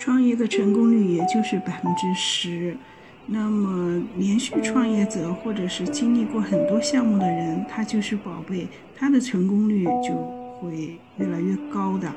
[0.00, 2.74] 创业的成功率也就是百分之十。
[3.26, 8.66] 那么连续创业者或者是经历过很多项目的人他就是宝贝
[8.96, 10.14] 他的成功率就
[10.58, 12.10] 会越来越高的。